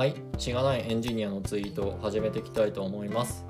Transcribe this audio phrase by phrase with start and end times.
[0.00, 3.44] はい、しがないエンジニアのツイートを始めていきたいと思います。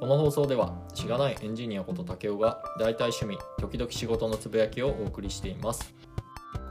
[0.00, 5.94] この放送では、しがないエンジニアこと竹雄が大体趣味、時々仕事のつぶやきをお送りしています。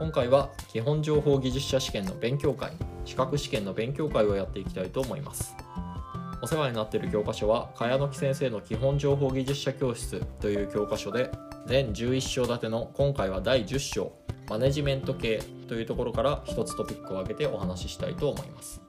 [0.00, 2.72] 今回は基本情報技術者試験の勉強会、
[3.04, 5.54] 資格試験の勉強会をやっていきたいと思います。
[6.42, 11.30] お世話になっている教科書は、茅野木先生の基本情報技術者教室という教科書で、
[11.66, 14.12] 全11章立ての今回は第10章、
[14.50, 18.82] マネジメント系というところから一つトピックを挙げてお話ししたいと思います。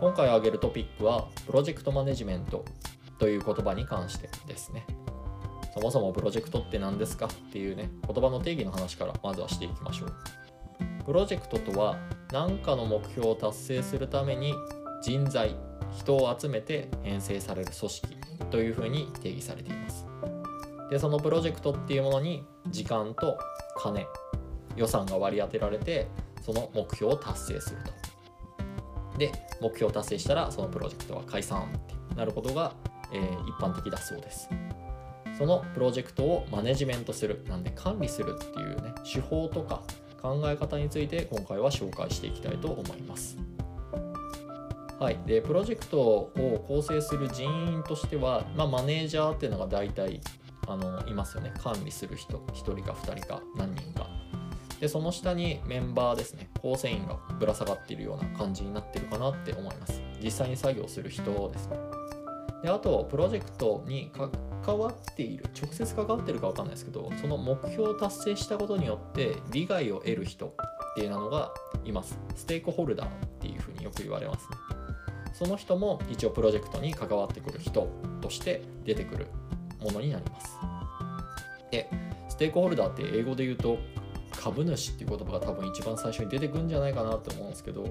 [0.00, 2.64] 今回挙げるトピックはプロジェクトマネジメント
[3.18, 4.86] という言葉に関してですね。
[5.74, 10.14] そもそもプロジェクトって何ですかっていうね言葉の定義の話からまずはしていきましょう。
[11.04, 11.96] プロジェクトとは
[12.32, 14.54] 何かの目標を達成するために
[15.02, 15.56] 人材
[15.96, 18.16] 人を集めて編成される組織
[18.50, 20.06] というふうに定義されています。
[20.90, 23.36] でそのプロジェクトっていうものに時間と
[23.76, 24.06] 金
[24.76, 26.06] 予算が割り当てられて
[26.40, 27.97] その目標を達成すると。
[29.18, 32.74] で目標を達成したらそのプロジェクトは解散ってなることが、
[33.12, 34.48] えー一般的だそうです。
[35.36, 39.82] そのプロジェクトをマネジメントするなんで管理するっていうね手法とか
[40.20, 43.36] 考え方について今回は紹介していきたいと思います。
[44.98, 50.20] はい、でプロジェクトを構成する人員としては、まあ、マネージャーっていうのが大体
[50.66, 51.52] あのいますよね。
[51.62, 54.17] 管理する人1人か2人か何人か。
[54.80, 56.50] でその下にメンバーですね。
[56.60, 60.00] 構成員がぶら下がっているような感じになってるかなって思います。
[60.22, 61.76] 実際に作業する人ですね。
[62.62, 64.10] であとプロジェクトに
[64.62, 70.54] 関わっている直接関わってるか分かんないですけどその目標を達成したことによって利害を得る人っ
[70.96, 71.52] ていうのが
[71.84, 72.18] います。
[72.36, 73.10] ステークホルダーっ
[73.40, 74.56] ていうふうによく言われますね。
[75.34, 77.88] その人も一応プロジェクトに関わってくる人
[78.20, 79.26] として出てくる
[79.80, 80.56] ものになります。
[81.70, 81.88] で
[82.28, 83.78] ステークホルダーって英語で言うと
[84.38, 87.84] 株主っていう言葉が多分一番最初に出てくんじゃないかなと思うんですけど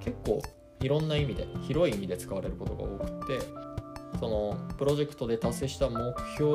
[0.00, 0.42] 結構
[0.80, 3.38] いろんな意味で広い意味で使われることが多くて
[4.20, 6.52] そのプロジェクトで達成した目標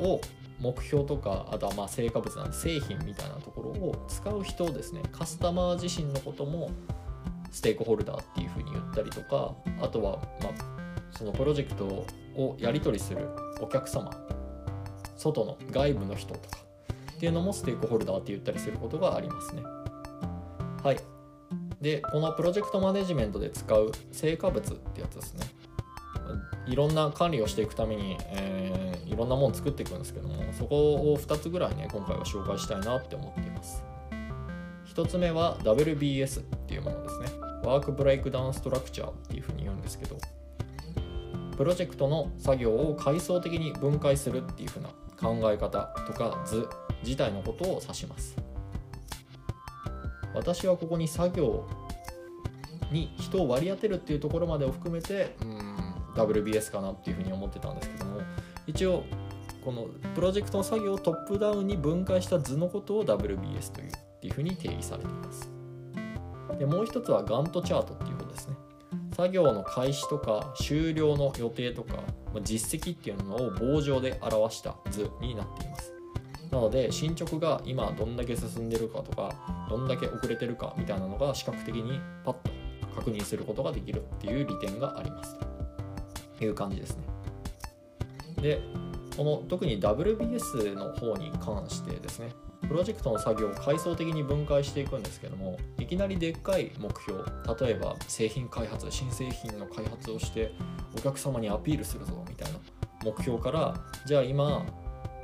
[0.00, 0.20] を
[0.60, 6.70] 目標とかあとはまあ成果物なんで製品みたいなところを使う人をですねカスタマー自身のことも
[7.50, 10.50] ステークホルダーっていうふうに言ったりとかあとはま
[11.10, 11.84] そのプロジェクト
[12.36, 13.28] をやり取りする
[13.60, 14.10] お客様
[15.16, 16.71] 外の外部の人とか
[17.22, 19.62] っていうのもステークホルダーって言ったりすることがありますね。
[20.82, 20.98] はい。
[21.80, 25.46] で、このプロジェクトマネジメントで使う成果物ってやつですね。
[26.66, 28.82] いろんな管理をしていくために、えー
[29.12, 33.84] いろんなもの作っていくんですけども、そこを2つぐらいね、今回は紹介したいなって思っています。
[34.86, 37.26] 1つ目は WBS っていうものですね。
[37.62, 40.16] ワークブレイクダウンストラクチャーっていうふうに言うんですけど、
[41.58, 44.88] プロジェクトの作業を階層的に分解するっていうふうな
[45.20, 46.66] 考え方とか図
[47.02, 48.36] 自体のことを指します。
[50.34, 51.66] 私はここに作業
[52.90, 55.72] に人を割り当てるっていうところまでを含めてうん
[56.14, 58.20] WBS かなっていうふうに思ってたんですけども
[58.66, 59.04] 一応
[59.64, 65.50] このプロジェクトの作業をトップダウンに分解した図のことを WBS というっていうふうに定義されています。
[66.58, 68.56] でもう一つはガントチャートっていうことですね。
[69.16, 72.02] 作業の開始とか終了の予定とか
[72.42, 75.91] 実績っていうのを棒状で表した図になっています。
[76.52, 79.34] なので進捗が今どんだけ進んでるかとか
[79.68, 82.50] どんだけ遅れてるかみたいなのが視覚的にパッと
[82.94, 85.52] 確認することができるっていう利点がありますと。
[86.44, 87.04] いう感じですね。
[88.40, 88.60] で
[89.16, 92.30] この特に WBS の方に関してですね
[92.62, 97.22] プロジェクトの作業を階層的に分解していくんですけどもいきなりでっかい目標
[97.66, 100.52] 例えば製品開発新製品の開発をして
[100.96, 102.58] お客様にアピールするぞみたいな
[103.04, 103.74] 目標から
[104.06, 104.64] じゃあ今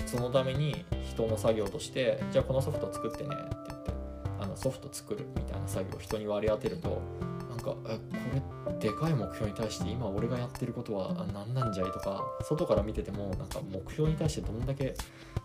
[0.04, 0.84] そのために
[1.18, 3.90] 人の作業としてじゃあこのソフト作ってねって言って
[4.38, 7.02] あのソフト作るみたいな作業を人に割り当てると
[7.48, 14.94] なんかえこれでかい目標に対して今俺がやってることは何なんじゃいとか外から見ててもなんか目標に対してどんだけ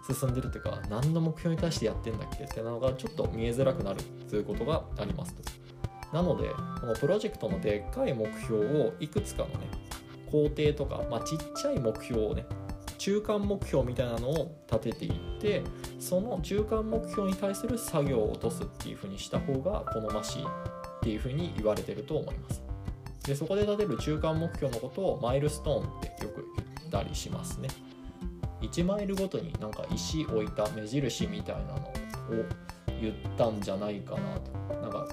[0.07, 5.41] 進んでるっていうか何の目標に対してやってんだっけっていうのがちょっと見えづらくなるということがありますと。
[6.13, 6.49] なので
[6.79, 9.67] このプロジェクトのでっかい目標をいくつかのね
[10.29, 12.45] 工程とか、まあ、ちっちゃい目標をね
[12.97, 15.63] 中間目標みたいなのを立てていって
[15.99, 20.45] その中間目標に対する作業を落とすっていう風にした方が好ましいっ
[21.01, 22.63] ていう風に言われてると思います。
[23.23, 26.45] でそこで立てる中間目標のことをマイルストーンってよく
[26.79, 27.69] 言ったりしますね
[28.61, 31.93] 1マイルごとになんか石置いた目印みたいなのを
[33.01, 35.07] 言ったんじゃないかなとなんか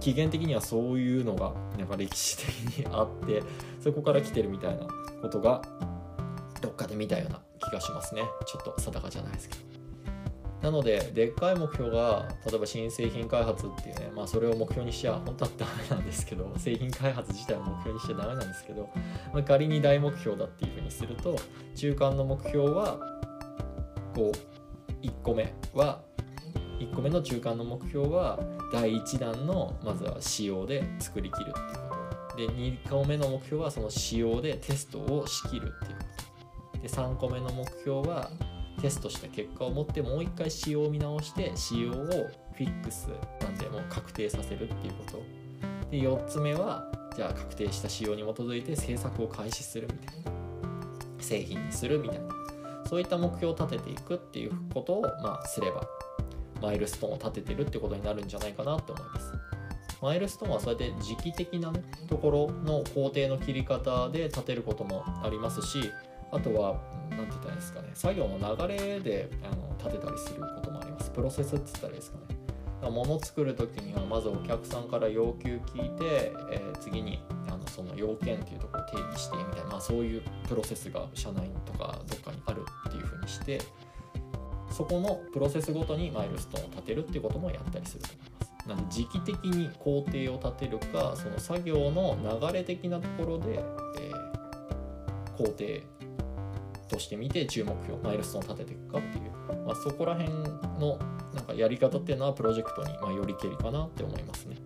[0.00, 3.42] 起源的にはそういうのがなんか歴史的にあって
[3.80, 4.86] そこから来てるみたいな
[5.20, 5.62] ことが
[6.60, 8.22] どっかで見たような気がしますね。
[8.46, 9.78] ちょっと定かじゃないですけど。
[10.62, 18.90] なのででっかい目標が例えば新製品開発っていうねまあそれを目標にしちゃ本当はダメなんですけど製品開発自体を目標にしちゃダメなんですけど、
[19.32, 21.36] まあ、仮に大目標だっていうふうにすると
[21.76, 22.98] 中間の目標は
[24.16, 26.00] こう1個目は
[26.80, 28.40] 1個目の中間の目標は
[28.72, 32.36] 第1弾のまずは仕様で作りきるっていうこと。
[32.36, 35.98] で2個目の目標はその仕様でテストをしきるっていう
[36.82, 38.30] で3個目の目標は
[38.80, 43.08] テストした結果を持ってもう一回仕様を見直して仕様をフィックス
[43.40, 45.22] なんでもう確定させるっていうこと。
[45.90, 50.32] で4つ目はじゃあ確定した仕様に基づいて制作を開始するみたいな。
[51.20, 52.28] 製品にするみたいな。
[52.88, 55.86] そういった目標を立てていくっていうことをまあすれば
[56.62, 59.32] マイルストーンを立ててるってことになるんじゃないかなって思います。
[60.00, 65.90] マイルストーンはそうやって時期的な、ね、ところの工程の切り方で立てることもありますし
[66.30, 66.80] あとは
[67.10, 67.90] 何て言ったらいいですかね。
[67.94, 71.10] 作業の流れであの立てたりすることもあります。
[71.10, 72.38] プロセスって言ったらいいですかね。
[72.82, 83.60] 物作る時にはまずお客さんから要求聞いて、えー、次にあのその要件っていうところを定義してみたいな、まあ、そういうプロセスが社内とかどっかにあるっていうふうにして
[84.70, 88.68] そこのプロセスごとにマイルストーンを立てるっていうこともやったりすると思います。
[88.68, 95.80] なので時期的に工程を立てるかその作業の流れ的なところで、えー、工程
[96.88, 100.32] としてみて注目標マイルストーンを立てていくかっていう、まあ、そこら辺
[100.80, 100.98] の
[101.34, 104.56] なんかやり方っていうのはプロジェクトにまよりけりかなって思いますね。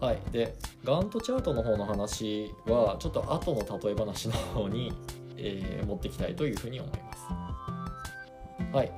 [0.00, 4.92] はい、でガントチャートの方の話はちょっと後の例え話の方に、
[5.36, 7.20] えー、持ってきたいというふうに思います。
[8.72, 8.92] はい、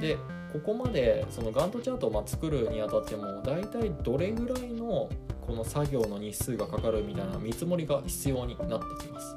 [0.00, 0.16] で
[0.52, 5.08] ここまでそのガントチャートをま作るにあたっても大体どれぐらいの
[5.46, 9.36] この作業の日数がかかるみたいな見積もりが必要になってきます。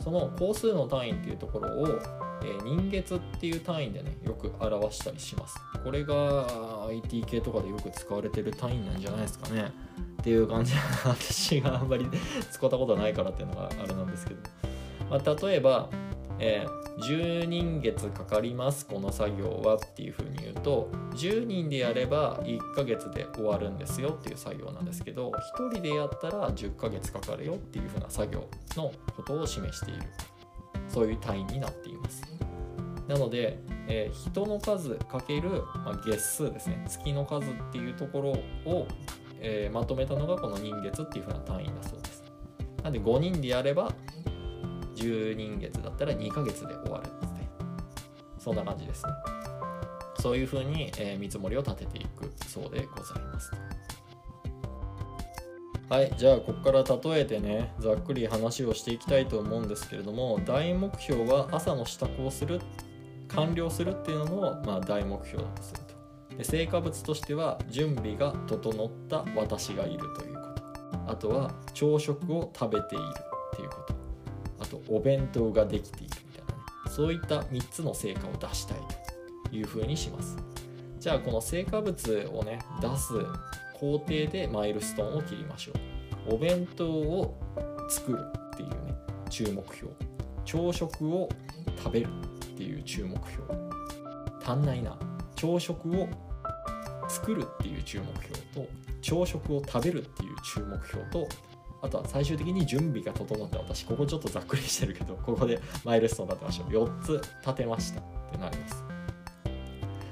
[0.00, 5.56] その工数の単位っていうところをえー、人月っていう単位でねよく表したりします。
[5.82, 9.72] これが IT 系とかでよく使われてる単位なんじゃないですかね。
[10.20, 10.72] っていう感じ
[11.04, 12.08] 私があんまり
[12.50, 14.40] 使ったことないからっていうのがあれなんですけど、
[15.08, 15.88] まあ、例えば、
[16.40, 30.00] えー、10人月かかりますこの作業はっていうふうに言うと10人でやれば1ヶ月で終わるんですよっていう作業なんですけど1人でやったら10ヶ月かかるよっていうふうな作業のことを示している。
[30.88, 32.22] そういう単位になっています。
[33.08, 36.84] なので、えー、人の数かける、まあ、月数ですね。
[36.88, 38.86] 月の数っていうところを、
[39.40, 42.24] えー、まとめたのがこの人月っていうふうな単位だそうです。
[42.82, 43.92] なんで5人でやれば
[44.96, 47.48] 10人月だったら2ヶ月で終わるんですね。
[48.38, 49.12] そんな感じですね。
[50.20, 53.52] そういうふうに、えー、見積もりを立てていくそうでございます。
[55.88, 62.60] はいじゃあここから例えてねざっくり話をしていきたいと思うんですけれども大目標は朝の支度をする
[63.28, 65.80] 完了するっていうのも、まあ、大目標だとする
[66.30, 66.36] と。
[66.36, 70.62] で成果物としては準備が整った私がいるということ。
[71.06, 73.04] あとは朝食を食べている
[73.54, 73.94] っていうこと。
[74.60, 76.60] あとお弁当ができているみたいなね。
[76.90, 78.78] そういった3つの成果を出したい
[79.50, 80.36] というふうにします。
[80.98, 83.12] じゃあこの成果物をね出す
[83.78, 85.72] 工程でマイルストーンを切りましょ
[86.28, 86.34] う。
[86.34, 87.38] お弁当を
[87.88, 88.18] 作る
[88.54, 88.94] っていうね
[89.30, 89.92] 注目標。
[90.44, 91.28] 朝食を
[91.76, 92.06] 食べる
[92.54, 93.44] っていう注目標。
[94.44, 94.96] 足んないな。
[95.34, 96.08] 朝食を
[97.08, 98.66] 作るっていう注目標と
[99.02, 101.28] 朝食を食べるっていう注目標と
[101.82, 106.68] あとは最終的に準備が整って私ここちょっとざっくりしてるけどここでマイルストーン立てましょう。
[106.68, 108.84] 4つ立てましたってなります。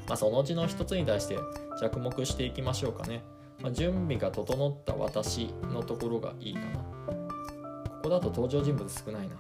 [0.07, 1.39] まあそのうちの1つに対して
[1.81, 3.25] 着目していきましょうかね。
[3.65, 6.67] まあ、準備が整った私のところがいいかな。
[6.77, 9.35] ここだと登場人物少ないな。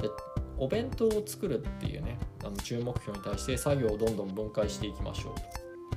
[0.00, 0.10] で
[0.58, 5.34] お弁当を作るっていうねあの注目標に対して作業をどんどん分解していきましょ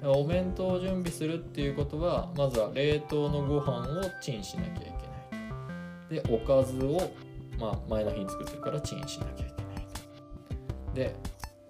[0.04, 7.12] うお弁当を準備するっていうことはまずは冷凍のご飯をチンしなきゃいけないでおかずを、
[7.60, 11.16] まあ、前の日に作ってるからチンしなきゃいけないで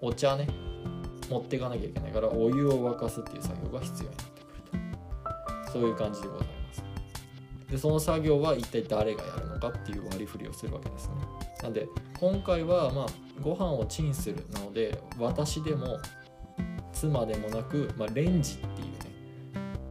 [0.02, 0.46] お茶ね
[1.30, 4.25] 持っていかなきゃいけないからお湯を沸かすっていう作業が必要になる。
[5.76, 6.84] そういう感じでございます。
[7.70, 11.14] でその作業は一体誰がやるのかっていう割り振りをするわけですね。
[11.62, 13.06] なんで今回はまあ
[13.40, 15.98] ご飯をチンするなので私でも
[16.92, 18.94] 妻でもなく、まあ、レンジっていうね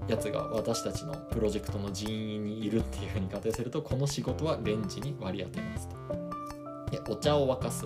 [0.08, 5.96] やつが私たちのプロジェクトの人員にいるっていうふうに仮定するとこの仕事はレンジに割り当てますと。
[6.92, 7.86] でお茶を沸かす。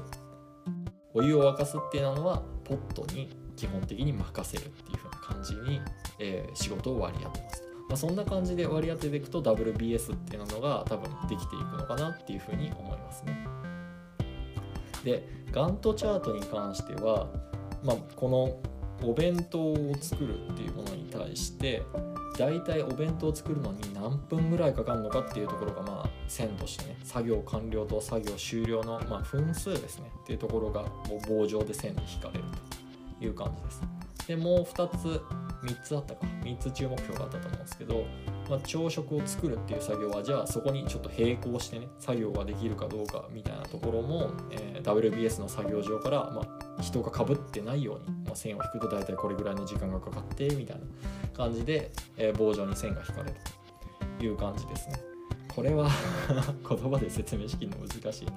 [1.14, 5.82] お湯を沸かすっていうのはポットに基本的に任せるっていう風な感じに、
[6.20, 7.69] えー、仕事を割り当てますと。
[7.90, 13.48] まあ、そんな感じで割り当てていくと WBS っていうのが多分できていくのかなっていうふうに思いますね。
[15.04, 17.28] でガントチャートに関しては、
[17.84, 21.82] まあ、このお弁当を作るっていうものに対して
[22.38, 32.46] 大体お弁当を作るのに何分ぐらいかかるのかっていうところがまあ線としてね作業完了と作業終了のまあ分数ですねっていうところがもう棒状で線で引かれる
[33.20, 33.82] という感じです。
[34.28, 35.22] でもう2つ
[35.64, 38.06] 3つあったか3つ注目標があったと思うんですけど、
[38.50, 46.42] まあ、朝食を作るっていう作業はじゃあそこにちょっと並行してね作業ができるかどうかみたいなところも、えー、WBS の作業上から、ま
[46.78, 50.84] あ、人がかぶってないように、まあ、線を引くと大体これぐらいの時間がかかってみたいな
[51.36, 53.36] 感じで、えー、棒状に線が引かれる
[54.18, 55.00] という感じですね。
[55.56, 55.90] これは
[56.68, 58.32] 言葉で説明しきるの難しいな。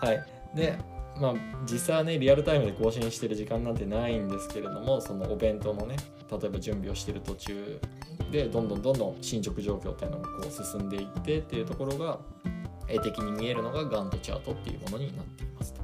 [0.00, 0.26] はい。
[0.56, 0.78] で、
[1.20, 1.34] まあ、
[1.70, 5.96] 実際はねリアルタイムで更新してる時間なんてないんですけれどもそのお弁当のね
[6.30, 7.80] 例えば準備をしてる途中
[8.30, 12.18] でどんどんどんどん進捗状況っていうのがこう進んでいってっていうところが
[12.88, 15.80] 絵的に見えるのがガントチャートっていうものになっていますと。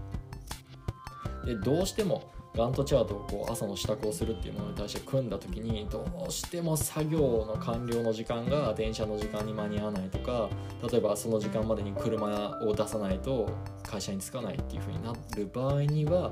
[1.46, 10.50] でどうしてもガントチャートをこう朝の支度をするっていうものに対して組んだ時にどうしても作業の完了の時間が電車の時間に間に合わないとか
[10.90, 13.49] 例えばその時間までに車を出さないと
[13.82, 16.30] 会社に着かないっていう風になる場合には、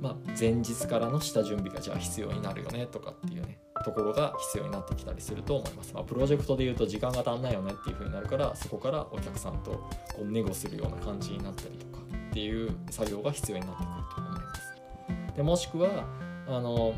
[0.00, 5.92] まあ、前日からの下準備がじゃあ必要になるよねとかっていうねところが必要になってきたりすると思います。
[5.92, 9.90] まあ、プロジェクトでいうと時間が足んないよねっていう風になるからそこからお客さんとこ
[10.22, 14.23] うネゴするような感じになったりとかっていう作業が必要になってくると。
[15.36, 16.04] でもしくは
[16.46, 16.94] あの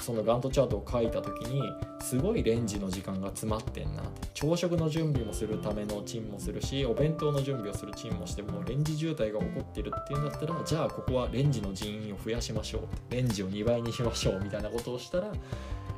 [0.00, 1.62] そのガントチャートを書いた時に
[2.00, 15.30] すごいレンジの時間が詰まってんな朝食の準備もするためのチンもするしお弁当の準備をするチンもしてもレンジ渋滞が起こってるっていうんだったらじゃあここはレンジの人員を増やしましょうレンジを2倍にしましょうみたいなことをしたら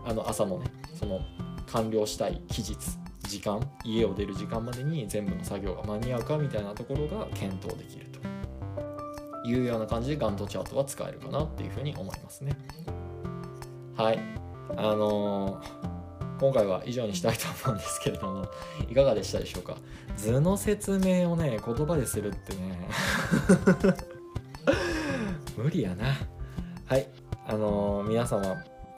[0.05, 1.21] あの朝のねその
[1.67, 2.77] 完了したい期日
[3.21, 8.32] 時間家を出る時間までに全部の作業が間に合うかみたいなところが検討できると。
[9.45, 12.57] いうような感じでガントチャートは使えるかなっていうふうに思いますね。
[13.97, 14.19] はい。
[14.77, 15.93] あのー
[16.43, 18.49] 今回は以上にしたいと思うんですけれども
[18.91, 19.77] いかがでしたでしょうか？
[20.17, 22.89] 図の説明をね言葉でするってね
[25.57, 26.07] 無理やな
[26.87, 27.07] はい
[27.47, 28.43] あのー、皆様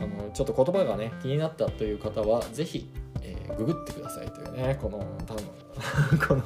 [0.01, 2.89] あのちょっと言葉がね気になったという方は是非、
[3.25, 5.45] えー、ググってくださいというねこの多分
[6.29, 6.43] この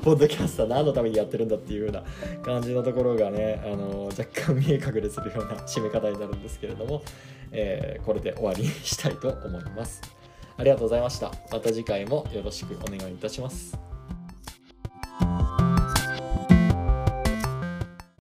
[0.00, 2.02] ポッドキャスター何のためにやってるんだっていうような
[2.42, 7.02] 感じのところがねあの若干見え隠れするような 締め方になるんですけれども、
[7.50, 10.02] えー、これで終わりにしたいと思います。
[10.56, 11.32] ありがとうございました。
[11.50, 13.93] また次回もよろしくお願いいたします。